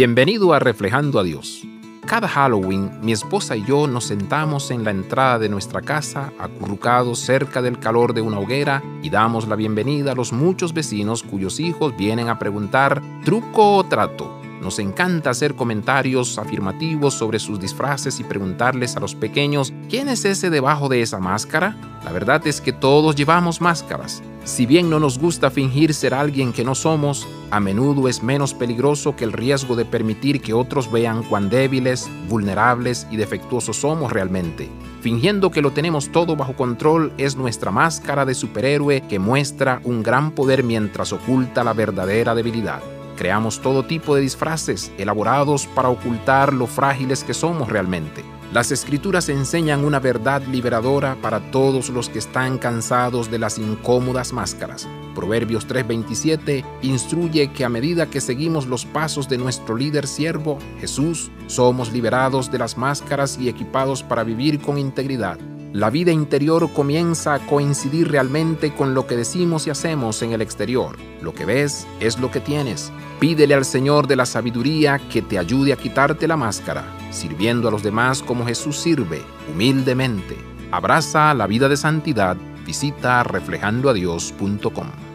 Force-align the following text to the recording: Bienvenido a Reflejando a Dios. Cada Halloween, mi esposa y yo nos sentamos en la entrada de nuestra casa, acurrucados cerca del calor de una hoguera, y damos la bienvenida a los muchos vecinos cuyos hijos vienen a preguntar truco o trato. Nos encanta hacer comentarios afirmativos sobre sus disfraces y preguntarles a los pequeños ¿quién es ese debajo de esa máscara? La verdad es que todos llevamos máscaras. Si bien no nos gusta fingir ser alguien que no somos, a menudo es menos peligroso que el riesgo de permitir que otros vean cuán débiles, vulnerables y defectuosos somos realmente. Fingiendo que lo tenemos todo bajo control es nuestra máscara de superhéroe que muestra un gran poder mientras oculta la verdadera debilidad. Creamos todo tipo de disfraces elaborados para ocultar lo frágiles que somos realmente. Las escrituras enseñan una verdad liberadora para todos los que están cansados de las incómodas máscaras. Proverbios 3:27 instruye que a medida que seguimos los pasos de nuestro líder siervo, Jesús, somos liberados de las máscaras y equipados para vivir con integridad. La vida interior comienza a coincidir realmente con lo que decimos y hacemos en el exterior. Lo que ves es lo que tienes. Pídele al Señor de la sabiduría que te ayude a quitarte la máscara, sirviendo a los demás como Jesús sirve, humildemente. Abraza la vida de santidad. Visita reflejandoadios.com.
Bienvenido 0.00 0.54
a 0.54 0.58
Reflejando 0.58 1.20
a 1.20 1.22
Dios. 1.22 1.62
Cada 2.06 2.26
Halloween, 2.26 2.90
mi 3.02 3.12
esposa 3.12 3.54
y 3.54 3.66
yo 3.66 3.86
nos 3.86 4.04
sentamos 4.04 4.70
en 4.70 4.82
la 4.82 4.92
entrada 4.92 5.38
de 5.38 5.50
nuestra 5.50 5.82
casa, 5.82 6.32
acurrucados 6.38 7.18
cerca 7.18 7.60
del 7.60 7.78
calor 7.78 8.14
de 8.14 8.22
una 8.22 8.38
hoguera, 8.38 8.82
y 9.02 9.10
damos 9.10 9.46
la 9.46 9.56
bienvenida 9.56 10.12
a 10.12 10.14
los 10.14 10.32
muchos 10.32 10.72
vecinos 10.72 11.22
cuyos 11.22 11.60
hijos 11.60 11.94
vienen 11.98 12.30
a 12.30 12.38
preguntar 12.38 13.02
truco 13.26 13.76
o 13.76 13.84
trato. 13.84 14.40
Nos 14.62 14.78
encanta 14.78 15.28
hacer 15.28 15.54
comentarios 15.54 16.38
afirmativos 16.38 17.12
sobre 17.12 17.38
sus 17.38 17.60
disfraces 17.60 18.20
y 18.20 18.24
preguntarles 18.24 18.96
a 18.96 19.00
los 19.00 19.14
pequeños 19.14 19.74
¿quién 19.90 20.08
es 20.08 20.24
ese 20.24 20.48
debajo 20.48 20.88
de 20.88 21.02
esa 21.02 21.18
máscara? 21.18 21.76
La 22.06 22.12
verdad 22.12 22.46
es 22.46 22.62
que 22.62 22.72
todos 22.72 23.16
llevamos 23.16 23.60
máscaras. 23.60 24.22
Si 24.44 24.64
bien 24.64 24.88
no 24.88 24.98
nos 24.98 25.18
gusta 25.18 25.50
fingir 25.50 25.92
ser 25.92 26.14
alguien 26.14 26.52
que 26.52 26.64
no 26.64 26.74
somos, 26.74 27.28
a 27.50 27.60
menudo 27.60 28.08
es 28.08 28.22
menos 28.22 28.54
peligroso 28.54 29.14
que 29.14 29.24
el 29.24 29.32
riesgo 29.32 29.76
de 29.76 29.84
permitir 29.84 30.40
que 30.40 30.54
otros 30.54 30.90
vean 30.90 31.22
cuán 31.22 31.50
débiles, 31.50 32.08
vulnerables 32.28 33.06
y 33.10 33.16
defectuosos 33.16 33.76
somos 33.76 34.12
realmente. 34.12 34.70
Fingiendo 35.02 35.50
que 35.50 35.62
lo 35.62 35.72
tenemos 35.72 36.10
todo 36.10 36.36
bajo 36.36 36.56
control 36.56 37.12
es 37.18 37.36
nuestra 37.36 37.70
máscara 37.70 38.24
de 38.24 38.34
superhéroe 38.34 39.02
que 39.02 39.18
muestra 39.18 39.80
un 39.84 40.02
gran 40.02 40.30
poder 40.30 40.62
mientras 40.62 41.12
oculta 41.12 41.62
la 41.62 41.74
verdadera 41.74 42.34
debilidad. 42.34 42.80
Creamos 43.16 43.60
todo 43.60 43.84
tipo 43.84 44.14
de 44.14 44.22
disfraces 44.22 44.90
elaborados 44.96 45.66
para 45.66 45.90
ocultar 45.90 46.54
lo 46.54 46.66
frágiles 46.66 47.24
que 47.24 47.34
somos 47.34 47.68
realmente. 47.68 48.24
Las 48.52 48.72
escrituras 48.72 49.28
enseñan 49.28 49.84
una 49.84 50.00
verdad 50.00 50.42
liberadora 50.42 51.14
para 51.22 51.52
todos 51.52 51.88
los 51.88 52.08
que 52.08 52.18
están 52.18 52.58
cansados 52.58 53.30
de 53.30 53.38
las 53.38 53.58
incómodas 53.58 54.32
máscaras. 54.32 54.88
Proverbios 55.14 55.68
3:27 55.68 56.64
instruye 56.82 57.52
que 57.52 57.64
a 57.64 57.68
medida 57.68 58.10
que 58.10 58.20
seguimos 58.20 58.66
los 58.66 58.86
pasos 58.86 59.28
de 59.28 59.38
nuestro 59.38 59.76
líder 59.76 60.08
siervo, 60.08 60.58
Jesús, 60.80 61.30
somos 61.46 61.92
liberados 61.92 62.50
de 62.50 62.58
las 62.58 62.76
máscaras 62.76 63.38
y 63.38 63.48
equipados 63.48 64.02
para 64.02 64.24
vivir 64.24 64.60
con 64.60 64.78
integridad. 64.78 65.38
La 65.72 65.88
vida 65.88 66.10
interior 66.10 66.68
comienza 66.72 67.34
a 67.34 67.46
coincidir 67.46 68.10
realmente 68.10 68.74
con 68.74 68.92
lo 68.92 69.06
que 69.06 69.16
decimos 69.16 69.68
y 69.68 69.70
hacemos 69.70 70.20
en 70.22 70.32
el 70.32 70.42
exterior. 70.42 70.96
Lo 71.22 71.32
que 71.32 71.44
ves 71.44 71.86
es 72.00 72.18
lo 72.18 72.32
que 72.32 72.40
tienes. 72.40 72.92
Pídele 73.20 73.54
al 73.54 73.64
Señor 73.64 74.08
de 74.08 74.16
la 74.16 74.26
sabiduría 74.26 74.98
que 74.98 75.22
te 75.22 75.38
ayude 75.38 75.72
a 75.72 75.76
quitarte 75.76 76.26
la 76.26 76.36
máscara, 76.36 76.84
sirviendo 77.12 77.68
a 77.68 77.70
los 77.70 77.84
demás 77.84 78.20
como 78.20 78.46
Jesús 78.46 78.78
sirve, 78.78 79.22
humildemente. 79.52 80.36
Abraza 80.72 81.32
la 81.34 81.46
vida 81.46 81.68
de 81.68 81.76
santidad. 81.76 82.36
Visita 82.66 83.22
reflejandoadios.com. 83.22 85.09